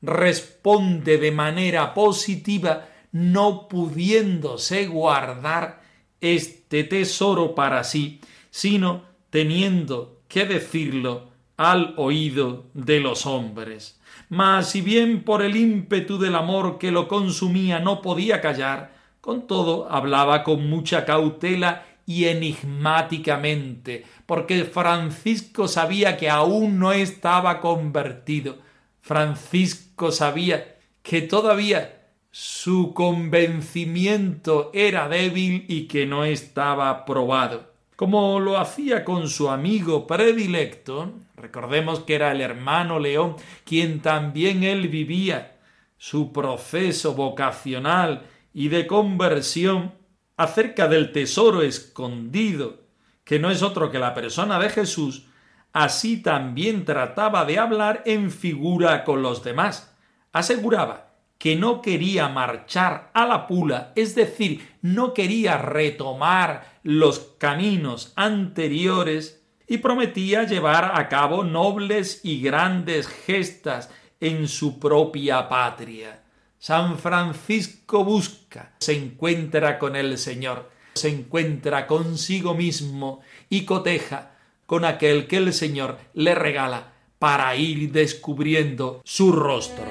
responde 0.03 1.19
de 1.19 1.31
manera 1.31 1.95
positiva, 1.95 2.89
no 3.13 3.69
pudiéndose 3.69 4.87
guardar 4.87 5.84
este 6.25 6.85
tesoro 6.85 7.55
para 7.55 7.85
sí, 7.85 8.21
sino 8.51 9.03
teniendo 9.31 10.21
que 10.29 10.47
decirlo 10.47 11.29
al 11.57 11.95
oído 11.97 12.65
de 12.75 13.01
los 13.01 13.27
hombres. 13.27 14.01
Mas 14.29 14.71
si 14.71 14.81
bien 14.81 15.23
por 15.23 15.43
el 15.43 15.57
ímpetu 15.57 16.19
del 16.19 16.35
amor 16.35 16.79
que 16.79 16.91
lo 16.91 17.07
consumía 17.09 17.79
no 17.79 18.01
podía 18.03 18.41
callar, 18.41 18.95
con 19.21 19.47
todo 19.47 19.91
hablaba 19.91 20.43
con 20.43 20.69
mucha 20.69 21.05
cautela 21.05 21.87
y 22.07 22.27
enigmáticamente, 22.27 24.05
porque 24.27 24.65
Francisco 24.65 25.69
sabía 25.69 26.17
que 26.17 26.29
aún 26.31 26.79
no 26.79 26.93
estaba 26.93 27.61
convertido. 27.61 28.59
Francisco 29.01 30.13
sabía 30.13 30.77
que 31.03 31.23
todavía 31.23 32.04
su 32.37 32.95
convencimiento 32.95 34.73
era 34.75 35.09
débil 35.09 35.67
y 35.69 35.87
que 35.87 36.05
no 36.05 36.25
estaba 36.25 37.05
probado. 37.05 37.71
Como 37.95 38.41
lo 38.41 38.59
hacía 38.59 39.05
con 39.05 39.29
su 39.29 39.51
amigo 39.51 40.09
predilecto, 40.09 41.13
recordemos 41.37 42.01
que 42.01 42.17
era 42.17 42.33
el 42.33 42.41
hermano 42.41 42.99
León, 42.99 43.37
quien 43.65 44.01
también 44.01 44.65
él 44.65 44.89
vivía 44.89 45.59
su 45.97 46.33
proceso 46.33 47.15
vocacional 47.15 48.27
y 48.53 48.67
de 48.67 48.89
conversión 48.89 49.93
acerca 50.37 50.89
del 50.89 51.13
tesoro 51.13 51.63
escondido, 51.63 52.81
que 53.23 53.39
no 53.39 53.49
es 53.49 53.63
otro 53.63 53.93
que 53.93 54.01
la 54.01 54.13
persona 54.13 54.59
de 54.59 54.71
Jesús, 54.71 55.27
así 55.73 56.21
también 56.21 56.85
trataba 56.85 57.45
de 57.45 57.61
hablar 57.61 58.03
en 58.07 58.33
figura 58.33 59.05
con 59.05 59.23
los 59.23 59.45
demás. 59.45 59.97
Aseguraba 60.33 61.04
que 61.39 61.57
no 61.57 61.83
quería 61.83 62.29
marchar 62.29 63.11
a 63.13 63.27
la 63.27 63.47
pula, 63.47 63.93
es 63.97 64.15
decir, 64.15 64.77
no 64.83 65.13
quería 65.15 65.59
retomar 65.59 66.79
los 66.83 67.19
caminos 67.39 68.13
anteriores 68.17 69.43
y 69.67 69.79
prometía 69.79 70.45
llevar 70.45 70.93
a 70.95 71.09
cabo 71.09 71.45
nobles 71.45 72.21
y 72.23 72.41
grandes 72.41 73.09
gestas 73.09 73.91
en 74.21 74.49
su 74.49 74.79
propia 74.79 75.49
patria. 75.49 76.23
San 76.59 76.99
Francisco 76.99 78.05
busca, 78.05 78.73
se 78.79 78.95
encuentra 78.95 79.79
con 79.79 79.97
el 79.97 80.17
Señor, 80.17 80.71
se 80.95 81.11
encuentra 81.11 81.87
consigo 81.87 82.55
mismo 82.55 83.21
y 83.51 83.65
coteja 83.65 84.31
con 84.67 84.85
aquel 84.85 85.27
que 85.27 85.37
el 85.37 85.53
Señor 85.53 85.99
le 86.15 86.35
regala 86.35 86.93
para 87.19 87.55
ir 87.57 87.93
descubriendo 87.93 89.03
su 89.05 89.33
rostro. 89.33 89.85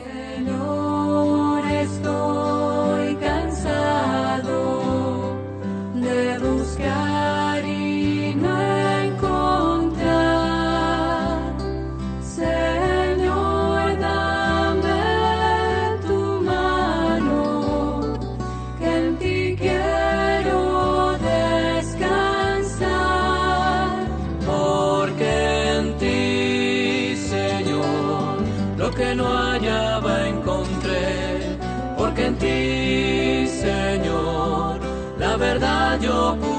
que 28.95 29.15
no 29.15 29.25
hallaba 29.25 30.27
encontré, 30.27 31.57
porque 31.97 32.27
en 32.27 32.35
ti, 32.37 33.47
Señor, 33.47 34.79
la 35.17 35.35
verdad 35.37 35.99
yo 35.99 36.37
pude. 36.39 36.52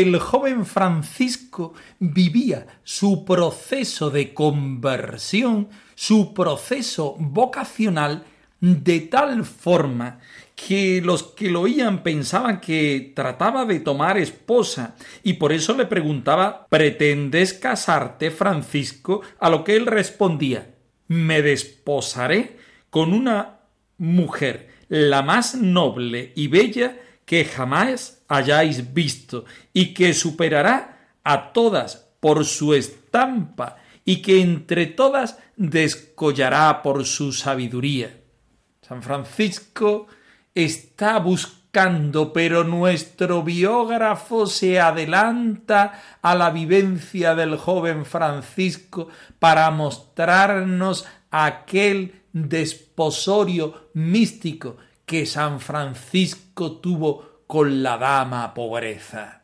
El 0.00 0.18
joven 0.18 0.66
Francisco 0.66 1.74
vivía 2.00 2.66
su 2.82 3.24
proceso 3.24 4.10
de 4.10 4.34
conversión, 4.34 5.68
su 5.94 6.34
proceso 6.34 7.14
vocacional, 7.18 8.24
de 8.60 9.00
tal 9.00 9.44
forma 9.44 10.18
que 10.56 11.00
los 11.00 11.22
que 11.22 11.50
lo 11.50 11.62
oían 11.62 12.02
pensaban 12.02 12.60
que 12.60 13.12
trataba 13.14 13.66
de 13.66 13.80
tomar 13.80 14.18
esposa 14.18 14.96
y 15.22 15.34
por 15.34 15.52
eso 15.52 15.76
le 15.76 15.86
preguntaba 15.86 16.66
¿Pretendes 16.68 17.52
casarte, 17.52 18.30
Francisco? 18.30 19.22
A 19.38 19.48
lo 19.48 19.62
que 19.62 19.76
él 19.76 19.86
respondía 19.86 20.74
Me 21.06 21.40
desposaré 21.42 22.56
con 22.90 23.12
una 23.12 23.60
mujer, 23.98 24.70
la 24.88 25.22
más 25.22 25.54
noble 25.54 26.32
y 26.34 26.48
bella 26.48 26.96
que 27.24 27.44
jamás 27.44 28.22
hayáis 28.28 28.92
visto 28.92 29.44
y 29.72 29.94
que 29.94 30.14
superará 30.14 31.16
a 31.24 31.52
todas 31.52 32.06
por 32.20 32.44
su 32.44 32.74
estampa 32.74 33.76
y 34.04 34.20
que 34.22 34.40
entre 34.40 34.86
todas 34.86 35.38
descollará 35.56 36.82
por 36.82 37.04
su 37.04 37.32
sabiduría. 37.32 38.20
San 38.82 39.02
Francisco 39.02 40.06
está 40.54 41.18
buscando, 41.18 42.32
pero 42.32 42.64
nuestro 42.64 43.42
biógrafo 43.42 44.46
se 44.46 44.78
adelanta 44.78 46.18
a 46.20 46.34
la 46.34 46.50
vivencia 46.50 47.34
del 47.34 47.56
joven 47.56 48.04
Francisco 48.04 49.08
para 49.38 49.70
mostrarnos 49.70 51.06
aquel 51.30 52.22
desposorio 52.32 53.88
místico 53.94 54.76
que 55.06 55.26
San 55.26 55.60
Francisco 55.60 56.72
tuvo 56.78 57.42
con 57.46 57.82
la 57.82 57.98
dama 57.98 58.54
pobreza. 58.54 59.42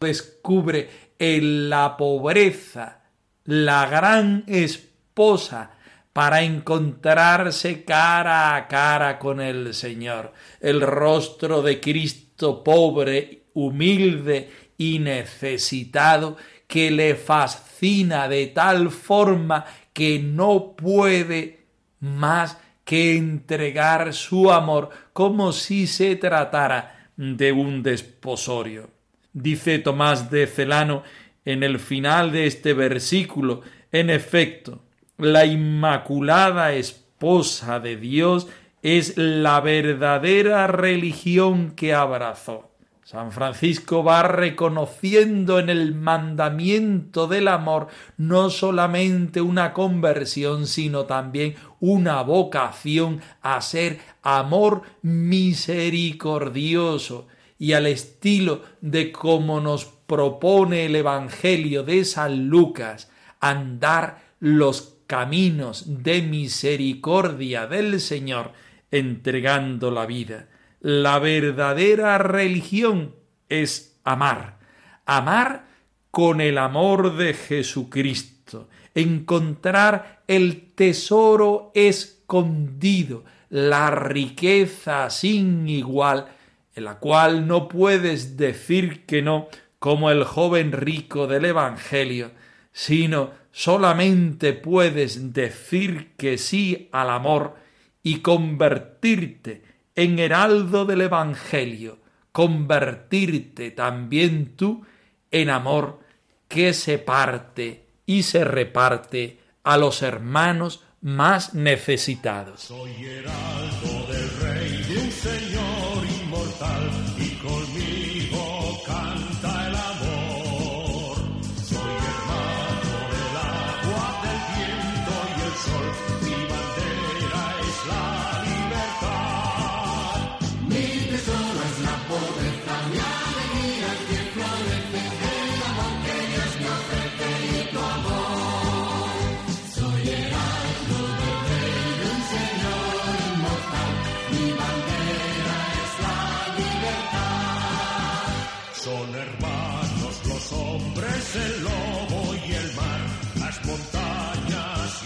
Descubre 0.00 0.88
en 1.18 1.68
la 1.68 1.96
pobreza 1.96 3.02
la 3.44 3.86
gran 3.86 4.44
esposa 4.46 5.72
para 6.12 6.42
encontrarse 6.42 7.84
cara 7.84 8.56
a 8.56 8.68
cara 8.68 9.18
con 9.18 9.40
el 9.40 9.74
Señor. 9.74 10.32
El 10.60 10.80
rostro 10.80 11.62
de 11.62 11.80
Cristo 11.80 12.64
pobre, 12.64 13.44
humilde 13.54 14.50
y 14.78 14.98
necesitado 14.98 16.36
que 16.66 16.90
le 16.90 17.14
fascina 17.16 18.28
de 18.28 18.46
tal 18.46 18.90
forma 18.90 19.64
que 19.92 20.18
no 20.18 20.74
puede 20.76 21.66
más 22.00 22.56
que 22.90 23.16
entregar 23.16 24.12
su 24.14 24.50
amor 24.50 24.90
como 25.12 25.52
si 25.52 25.86
se 25.86 26.16
tratara 26.16 27.08
de 27.16 27.52
un 27.52 27.84
desposorio. 27.84 28.90
Dice 29.32 29.78
Tomás 29.78 30.28
de 30.28 30.48
Celano 30.48 31.04
en 31.44 31.62
el 31.62 31.78
final 31.78 32.32
de 32.32 32.48
este 32.48 32.74
versículo, 32.74 33.60
en 33.92 34.10
efecto, 34.10 34.82
la 35.18 35.46
inmaculada 35.46 36.72
esposa 36.72 37.78
de 37.78 37.96
Dios 37.96 38.48
es 38.82 39.16
la 39.16 39.60
verdadera 39.60 40.66
religión 40.66 41.70
que 41.76 41.94
abrazó. 41.94 42.69
San 43.10 43.32
Francisco 43.32 44.04
va 44.04 44.22
reconociendo 44.22 45.58
en 45.58 45.68
el 45.68 45.96
mandamiento 45.96 47.26
del 47.26 47.48
amor 47.48 47.88
no 48.16 48.50
solamente 48.50 49.40
una 49.40 49.72
conversión, 49.72 50.68
sino 50.68 51.06
también 51.06 51.56
una 51.80 52.22
vocación 52.22 53.20
a 53.42 53.60
ser 53.62 53.98
amor 54.22 54.82
misericordioso 55.02 57.26
y 57.58 57.72
al 57.72 57.86
estilo 57.86 58.62
de 58.80 59.10
como 59.10 59.60
nos 59.60 59.86
propone 59.86 60.86
el 60.86 60.94
Evangelio 60.94 61.82
de 61.82 62.04
San 62.04 62.46
Lucas, 62.46 63.10
andar 63.40 64.22
los 64.38 64.98
caminos 65.08 66.04
de 66.04 66.22
misericordia 66.22 67.66
del 67.66 68.00
Señor, 68.00 68.52
entregando 68.92 69.90
la 69.90 70.06
vida. 70.06 70.49
La 70.80 71.18
verdadera 71.18 72.16
religión 72.16 73.14
es 73.50 74.00
amar, 74.02 74.58
amar 75.04 75.66
con 76.10 76.40
el 76.40 76.56
amor 76.56 77.16
de 77.18 77.34
Jesucristo, 77.34 78.68
encontrar 78.94 80.22
el 80.26 80.72
tesoro 80.74 81.70
escondido, 81.74 83.24
la 83.50 83.90
riqueza 83.90 85.10
sin 85.10 85.68
igual, 85.68 86.28
en 86.74 86.84
la 86.84 86.98
cual 86.98 87.46
no 87.46 87.68
puedes 87.68 88.38
decir 88.38 89.04
que 89.04 89.20
no, 89.20 89.48
como 89.78 90.10
el 90.10 90.24
joven 90.24 90.72
rico 90.72 91.26
del 91.26 91.44
Evangelio, 91.44 92.30
sino 92.72 93.32
solamente 93.52 94.54
puedes 94.54 95.34
decir 95.34 96.12
que 96.16 96.38
sí 96.38 96.88
al 96.90 97.10
amor 97.10 97.56
y 98.02 98.20
convertirte 98.20 99.69
en 100.00 100.18
heraldo 100.18 100.86
del 100.86 101.02
Evangelio, 101.02 101.98
convertirte 102.32 103.70
también 103.70 104.56
tú 104.56 104.82
en 105.30 105.50
amor 105.50 106.00
que 106.48 106.72
se 106.72 106.96
parte 106.96 107.84
y 108.06 108.22
se 108.22 108.44
reparte 108.44 109.40
a 109.62 109.76
los 109.76 110.00
hermanos 110.00 110.82
más 111.02 111.52
necesitados. 111.52 112.72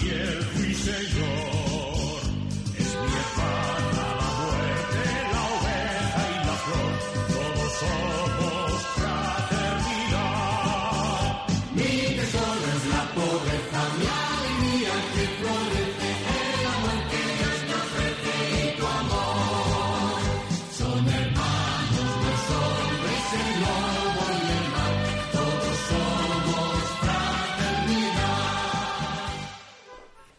Montañas 0.05 0.45
y 0.57 0.88
el 0.88 1.23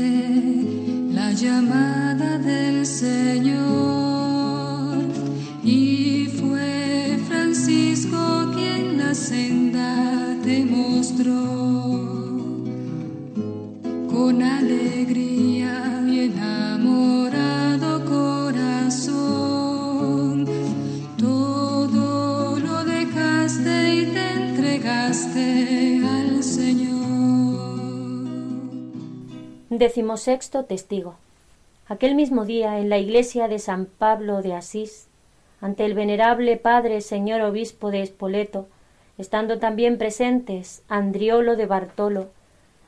la 1.11 1.33
llamada 1.33 2.38
del 2.38 2.87
Señor 2.87 3.91
Decimosexto 29.83 30.64
testigo. 30.64 31.16
Aquel 31.88 32.14
mismo 32.14 32.45
día, 32.45 32.79
en 32.79 32.88
la 32.88 32.99
iglesia 32.99 33.49
de 33.49 33.59
San 33.59 33.87
Pablo 33.87 34.40
de 34.40 34.55
Asís, 34.55 35.09
ante 35.61 35.85
el 35.85 35.95
venerable 35.95 36.57
padre 36.57 37.01
señor 37.01 37.40
obispo 37.40 37.90
de 37.90 38.01
Espoleto, 38.01 38.68
estando 39.18 39.59
también 39.59 39.99
presentes 39.99 40.83
Andriolo 40.88 41.57
de 41.57 41.66
Bartolo, 41.66 42.29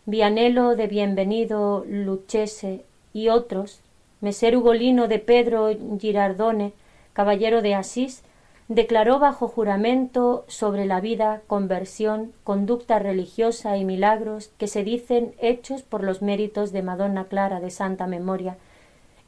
Vianelo 0.07 0.77
de 0.77 0.87
Bienvenido 0.87 1.85
Lucchese 1.89 2.85
y 3.13 3.27
otros, 3.29 3.81
Meser 4.21 4.57
Ugolino 4.57 5.09
de 5.09 5.19
Pedro 5.19 5.71
Girardone, 5.99 6.75
caballero 7.13 7.61
de 7.61 7.75
Asís, 7.75 8.23
declaró 8.69 9.19
bajo 9.19 9.49
juramento 9.49 10.45
sobre 10.49 10.87
la 10.87 11.01
vida, 11.01 11.43
conversión, 11.47 12.33
conducta 12.45 12.99
religiosa 12.99 13.77
y 13.77 13.85
milagros 13.85 14.49
que 14.59 14.69
se 14.69 14.85
dicen 14.85 15.35
hechos 15.39 15.83
por 15.83 16.03
los 16.03 16.23
méritos 16.23 16.73
de 16.73 16.83
Madonna 16.83 17.25
Clara 17.25 17.61
de 17.61 17.71
santa 17.71 18.07
memoria, 18.07 18.57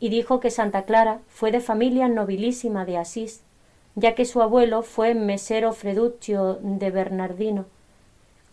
y 0.01 0.09
dijo 0.09 0.41
que 0.41 0.51
Santa 0.51 0.83
Clara 0.83 1.21
fue 1.29 1.53
de 1.53 1.61
familia 1.61 2.09
nobilísima 2.09 2.85
de 2.85 2.99
Asís, 2.99 3.43
ya 3.95 4.15
que 4.15 4.25
su 4.25 4.43
abuelo 4.43 4.83
fue 4.83 5.15
mesero 5.15 5.73
Freduccio 5.73 6.59
de 6.63 6.91
Bernardino, 6.91 7.67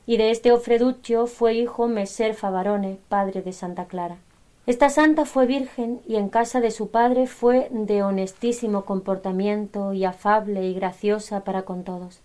y 0.06 0.18
de 0.18 0.32
este 0.32 0.52
Ofreduccio 0.52 1.28
fue 1.28 1.54
hijo 1.54 1.88
Meser 1.88 2.34
Favarone, 2.34 2.98
padre 3.08 3.42
de 3.42 3.54
Santa 3.54 3.86
Clara. 3.86 4.18
Esta 4.66 4.90
santa 4.90 5.26
fue 5.26 5.46
virgen 5.46 6.00
y 6.08 6.16
en 6.16 6.30
casa 6.30 6.62
de 6.62 6.72
su 6.72 6.90
padre 6.90 7.28
fue 7.28 7.68
de 7.70 8.02
honestísimo 8.02 8.86
comportamiento 8.86 9.92
y 9.92 10.06
afable 10.06 10.66
y 10.66 10.74
graciosa 10.74 11.44
para 11.44 11.64
con 11.64 11.84
todos. 11.84 12.22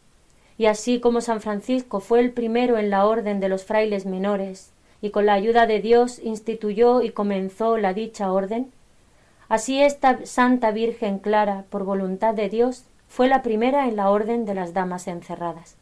Y 0.57 0.67
así 0.67 1.01
como 1.01 1.21
San 1.21 1.41
Francisco 1.41 1.99
fue 1.99 2.21
el 2.21 2.31
primero 2.31 2.79
en 2.79 2.91
la 2.91 3.07
orden 3.07 3.41
de 3.41 3.49
los 3.49 3.65
frailes 3.65 4.07
menores 4.07 4.71
y 5.03 5.11
con 5.11 5.27
la 5.27 5.33
ayuda 5.33 5.67
de 5.67 5.81
Dios 5.81 6.21
instituyó 6.23 7.03
y 7.03 7.11
comenzó 7.11 7.77
la 7.77 7.93
dicha 7.93 8.31
orden, 8.31 8.71
así 9.49 9.83
esta 9.83 10.25
Santa 10.25 10.71
Virgen 10.71 11.19
Clara, 11.19 11.65
por 11.71 11.83
voluntad 11.83 12.35
de 12.35 12.49
Dios, 12.49 12.85
fue 13.09 13.27
la 13.27 13.43
primera 13.43 13.89
en 13.89 13.97
la 13.97 14.11
orden 14.11 14.45
de 14.45 14.55
las 14.55 14.75
damas 14.75 15.09
encerradas, 15.09 15.75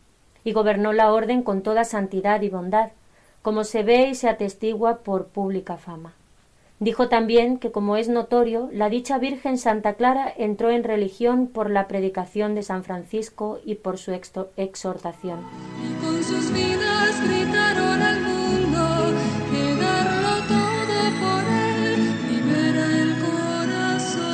y 0.42 0.53
gobernó 0.53 0.95
la 0.95 1.12
orden 1.12 1.42
con 1.42 1.61
toda 1.61 1.85
santidad 1.85 2.40
y 2.40 2.49
bondad, 2.49 2.92
como 3.42 3.64
se 3.64 3.83
ve 3.83 4.09
y 4.09 4.14
se 4.14 4.29
atestigua 4.29 4.99
por 4.99 5.27
pública 5.27 5.77
fama. 5.77 6.14
Dijo 6.78 7.08
también 7.08 7.56
que, 7.56 7.72
como 7.72 7.96
es 7.96 8.10
notorio, 8.10 8.68
la 8.70 8.90
dicha 8.90 9.16
Virgen 9.18 9.56
Santa 9.56 9.94
Clara 9.94 10.30
entró 10.36 10.70
en 10.70 10.84
religión 10.84 11.46
por 11.46 11.70
la 11.70 11.88
predicación 11.88 12.54
de 12.54 12.62
San 12.62 12.84
Francisco 12.84 13.60
y 13.64 13.76
por 13.76 13.96
su 13.96 14.12
exhortación. 14.12 15.40
con 16.02 16.22
sus 16.22 16.52
vidas 16.52 17.26
gritaron 17.26 18.02
al 18.02 18.20
mundo 18.20 19.14
que 19.50 19.74
darlo 19.76 20.36
todo 20.48 20.98
por 21.18 21.44
él 21.50 22.12
libera 22.28 22.84
el 23.00 23.14
corazón. 23.24 24.26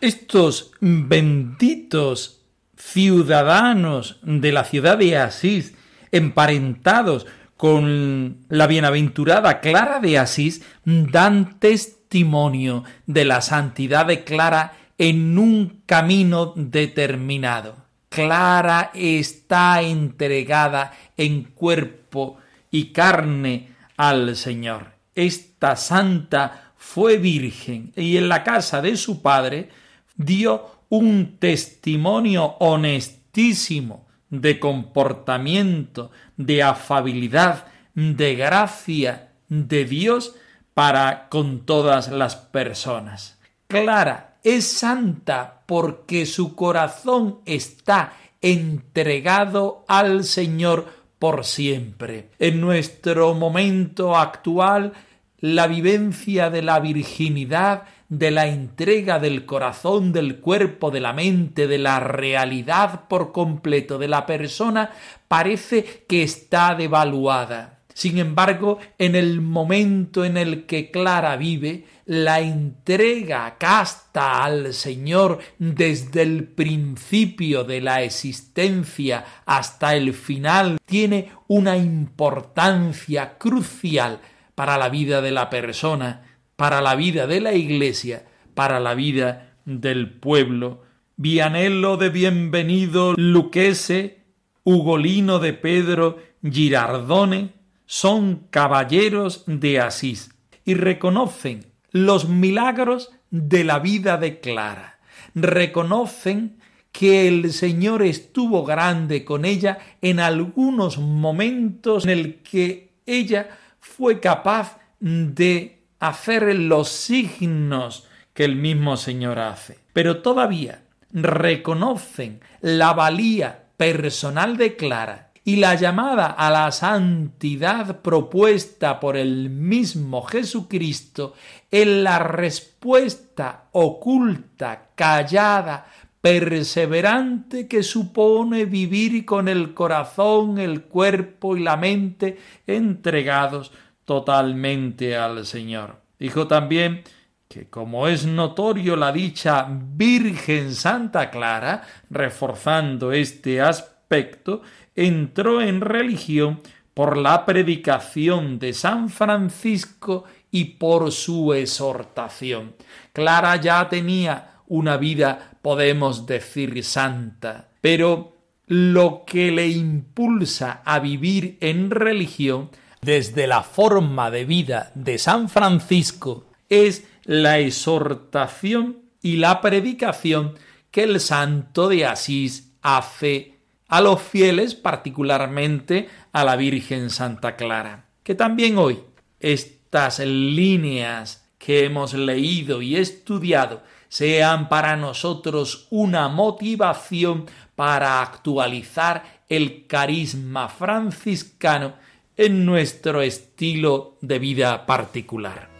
Estos 0.00 0.72
benditos 0.80 2.46
ciudadanos 2.78 4.20
de 4.22 4.52
la 4.52 4.64
ciudad 4.64 4.96
de 4.96 5.18
Asís, 5.18 5.74
emparentados 6.12 7.26
con 7.56 8.44
la 8.48 8.66
bienaventurada 8.66 9.60
Clara 9.60 10.00
de 10.00 10.18
Asís 10.18 10.62
dan 10.84 11.58
testimonio 11.58 12.84
de 13.06 13.24
la 13.24 13.40
santidad 13.40 14.06
de 14.06 14.24
Clara 14.24 14.76
en 14.98 15.38
un 15.38 15.82
camino 15.86 16.52
determinado. 16.54 17.76
Clara 18.08 18.90
está 18.94 19.82
entregada 19.82 20.92
en 21.16 21.44
cuerpo 21.44 22.38
y 22.70 22.92
carne 22.92 23.70
al 23.96 24.36
Señor. 24.36 24.92
Esta 25.14 25.76
santa 25.76 26.72
fue 26.76 27.16
virgen 27.16 27.92
y 27.96 28.16
en 28.16 28.28
la 28.28 28.44
casa 28.44 28.80
de 28.80 28.96
su 28.96 29.22
padre 29.22 29.70
dio 30.14 30.76
un 30.88 31.36
testimonio 31.38 32.56
honestísimo 32.60 34.05
de 34.30 34.58
comportamiento, 34.58 36.10
de 36.36 36.62
afabilidad, 36.62 37.66
de 37.94 38.34
gracia 38.34 39.32
de 39.48 39.84
Dios 39.84 40.34
para 40.74 41.28
con 41.28 41.64
todas 41.64 42.08
las 42.08 42.36
personas. 42.36 43.38
Clara 43.66 44.36
es 44.42 44.66
santa 44.66 45.62
porque 45.66 46.26
su 46.26 46.54
corazón 46.54 47.40
está 47.46 48.12
entregado 48.40 49.84
al 49.88 50.24
Señor 50.24 50.86
por 51.18 51.44
siempre. 51.44 52.30
En 52.38 52.60
nuestro 52.60 53.34
momento 53.34 54.16
actual, 54.16 54.92
la 55.40 55.66
vivencia 55.66 56.50
de 56.50 56.62
la 56.62 56.78
virginidad 56.80 57.84
de 58.08 58.30
la 58.30 58.46
entrega 58.46 59.18
del 59.18 59.46
corazón, 59.46 60.12
del 60.12 60.40
cuerpo, 60.40 60.90
de 60.90 61.00
la 61.00 61.12
mente, 61.12 61.66
de 61.66 61.78
la 61.78 62.00
realidad 62.00 63.08
por 63.08 63.32
completo 63.32 63.98
de 63.98 64.08
la 64.08 64.26
persona, 64.26 64.90
parece 65.28 66.04
que 66.08 66.22
está 66.22 66.74
devaluada. 66.74 67.80
Sin 67.96 68.18
embargo, 68.18 68.78
en 68.98 69.16
el 69.16 69.40
momento 69.40 70.26
en 70.26 70.36
el 70.36 70.66
que 70.66 70.90
Clara 70.90 71.34
vive, 71.36 71.86
la 72.04 72.40
entrega 72.40 73.56
casta 73.58 74.44
al 74.44 74.74
Señor 74.74 75.38
desde 75.58 76.20
el 76.20 76.44
principio 76.44 77.64
de 77.64 77.80
la 77.80 78.02
existencia 78.02 79.24
hasta 79.46 79.94
el 79.94 80.12
final 80.12 80.78
tiene 80.84 81.32
una 81.48 81.78
importancia 81.78 83.38
crucial 83.38 84.20
para 84.54 84.76
la 84.76 84.90
vida 84.90 85.22
de 85.22 85.30
la 85.30 85.48
persona 85.48 86.25
para 86.56 86.80
la 86.80 86.96
vida 86.96 87.26
de 87.26 87.40
la 87.40 87.54
Iglesia, 87.54 88.24
para 88.54 88.80
la 88.80 88.94
vida 88.94 89.54
del 89.64 90.10
pueblo. 90.10 90.82
Vianello 91.16 91.96
de 91.96 92.08
Bienvenido, 92.08 93.14
Luquese, 93.16 94.24
Ugolino 94.64 95.38
de 95.38 95.52
Pedro, 95.52 96.18
Girardone, 96.42 97.52
son 97.84 98.46
caballeros 98.50 99.44
de 99.46 99.80
Asís 99.80 100.30
y 100.64 100.74
reconocen 100.74 101.66
los 101.92 102.28
milagros 102.28 103.12
de 103.30 103.64
la 103.64 103.78
vida 103.78 104.16
de 104.16 104.40
Clara. 104.40 104.98
Reconocen 105.34 106.58
que 106.90 107.28
el 107.28 107.52
Señor 107.52 108.02
estuvo 108.02 108.64
grande 108.64 109.24
con 109.24 109.44
ella 109.44 109.78
en 110.00 110.18
algunos 110.18 110.98
momentos 110.98 112.04
en 112.04 112.10
el 112.10 112.36
que 112.36 112.94
ella 113.04 113.50
fue 113.78 114.18
capaz 114.18 114.78
de 114.98 115.75
hacer 116.00 116.54
los 116.54 116.88
signos 116.88 118.06
que 118.34 118.44
el 118.44 118.56
mismo 118.56 118.96
Señor 118.96 119.38
hace. 119.38 119.78
Pero 119.92 120.22
todavía 120.22 120.82
reconocen 121.12 122.40
la 122.60 122.92
valía 122.92 123.64
personal 123.76 124.56
de 124.56 124.76
Clara 124.76 125.30
y 125.44 125.56
la 125.56 125.76
llamada 125.76 126.26
a 126.26 126.50
la 126.50 126.72
santidad 126.72 128.00
propuesta 128.00 128.98
por 128.98 129.16
el 129.16 129.48
mismo 129.48 130.22
Jesucristo 130.22 131.34
en 131.70 132.02
la 132.02 132.18
respuesta 132.18 133.66
oculta, 133.70 134.88
callada, 134.96 135.86
perseverante 136.20 137.68
que 137.68 137.84
supone 137.84 138.64
vivir 138.64 139.24
con 139.24 139.46
el 139.46 139.72
corazón, 139.74 140.58
el 140.58 140.82
cuerpo 140.82 141.56
y 141.56 141.60
la 141.60 141.76
mente 141.76 142.38
entregados 142.66 143.70
totalmente 144.06 145.16
al 145.16 145.44
Señor. 145.44 146.00
Dijo 146.18 146.46
también 146.46 147.02
que 147.48 147.68
como 147.68 148.08
es 148.08 148.24
notorio 148.24 148.96
la 148.96 149.12
dicha 149.12 149.66
Virgen 149.68 150.74
Santa 150.74 151.30
Clara, 151.30 151.82
reforzando 152.08 153.12
este 153.12 153.60
aspecto, 153.60 154.62
entró 154.94 155.60
en 155.60 155.82
religión 155.82 156.60
por 156.94 157.18
la 157.18 157.44
predicación 157.44 158.58
de 158.58 158.72
San 158.72 159.10
Francisco 159.10 160.24
y 160.50 160.64
por 160.64 161.12
su 161.12 161.52
exhortación. 161.52 162.74
Clara 163.12 163.56
ya 163.56 163.86
tenía 163.88 164.62
una 164.68 164.96
vida, 164.96 165.58
podemos 165.60 166.26
decir, 166.26 166.82
santa, 166.82 167.68
pero 167.82 168.36
lo 168.66 169.24
que 169.26 169.50
le 169.50 169.68
impulsa 169.68 170.82
a 170.84 170.98
vivir 170.98 171.58
en 171.60 171.90
religión 171.90 172.70
desde 173.06 173.46
la 173.46 173.62
forma 173.62 174.32
de 174.32 174.44
vida 174.44 174.90
de 174.96 175.16
San 175.18 175.48
Francisco 175.48 176.46
es 176.68 177.06
la 177.22 177.60
exhortación 177.60 178.98
y 179.22 179.36
la 179.36 179.60
predicación 179.60 180.54
que 180.90 181.04
el 181.04 181.20
santo 181.20 181.88
de 181.88 182.04
Asís 182.04 182.72
hace 182.82 183.60
a 183.86 184.00
los 184.00 184.20
fieles, 184.20 184.74
particularmente 184.74 186.08
a 186.32 186.42
la 186.42 186.56
Virgen 186.56 187.10
Santa 187.10 187.54
Clara. 187.54 188.06
Que 188.24 188.34
también 188.34 188.76
hoy 188.76 188.98
estas 189.38 190.18
líneas 190.18 191.48
que 191.58 191.84
hemos 191.84 192.12
leído 192.12 192.82
y 192.82 192.96
estudiado 192.96 193.84
sean 194.08 194.68
para 194.68 194.96
nosotros 194.96 195.86
una 195.90 196.26
motivación 196.28 197.46
para 197.76 198.20
actualizar 198.20 199.44
el 199.48 199.86
carisma 199.86 200.68
franciscano 200.68 201.94
en 202.36 202.66
nuestro 202.66 203.22
estilo 203.22 204.18
de 204.20 204.38
vida 204.38 204.84
particular. 204.84 205.70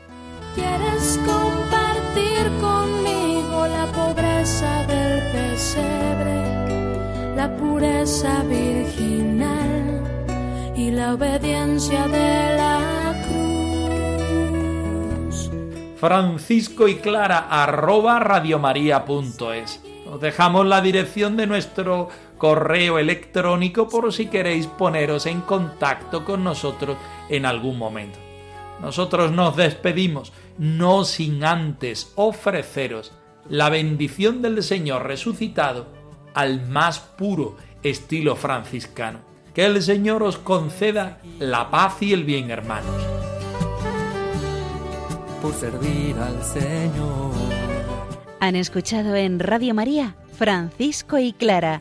¿Quieres 0.54 1.20
compartir 1.26 2.50
conmigo 2.60 3.66
la 3.66 3.84
pobreza 3.92 4.86
del 4.86 5.20
pesebre, 5.32 7.34
la 7.36 7.54
pureza 7.56 8.42
virginal 8.44 10.02
y 10.74 10.90
la 10.90 11.12
obediencia 11.14 12.08
de 12.08 12.56
la 12.56 13.14
cruz? 13.28 15.50
Francisco 16.00 16.88
y 16.88 16.96
Clara 16.96 17.48
arroba 17.50 18.18
radiomaria.es. 18.18 19.82
Os 20.10 20.20
dejamos 20.20 20.64
la 20.64 20.80
dirección 20.80 21.36
de 21.36 21.46
nuestro 21.46 22.08
correo 22.38 22.98
electrónico 22.98 23.88
por 23.88 24.12
si 24.12 24.26
queréis 24.26 24.66
poneros 24.66 25.26
en 25.26 25.40
contacto 25.40 26.24
con 26.24 26.44
nosotros 26.44 26.96
en 27.28 27.46
algún 27.46 27.78
momento. 27.78 28.18
Nosotros 28.80 29.32
nos 29.32 29.56
despedimos, 29.56 30.32
no 30.58 31.04
sin 31.04 31.44
antes 31.44 32.12
ofreceros 32.14 33.12
la 33.48 33.70
bendición 33.70 34.42
del 34.42 34.62
Señor 34.62 35.06
resucitado 35.06 35.86
al 36.34 36.66
más 36.68 36.98
puro 36.98 37.56
estilo 37.82 38.36
franciscano. 38.36 39.20
Que 39.54 39.64
el 39.64 39.82
Señor 39.82 40.22
os 40.22 40.36
conceda 40.36 41.20
la 41.38 41.70
paz 41.70 42.02
y 42.02 42.12
el 42.12 42.24
bien, 42.24 42.50
hermanos. 42.50 42.94
por 45.40 45.54
servir 45.54 46.16
al 46.16 46.42
Señor. 46.42 47.32
Han 48.40 48.56
escuchado 48.56 49.14
en 49.14 49.38
Radio 49.38 49.74
María 49.74 50.16
Francisco 50.36 51.18
y 51.18 51.32
Clara, 51.32 51.80